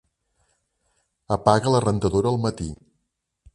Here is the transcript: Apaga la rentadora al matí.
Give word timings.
Apaga 1.37 1.73
la 1.75 1.81
rentadora 1.87 2.35
al 2.35 2.43
matí. 2.49 2.71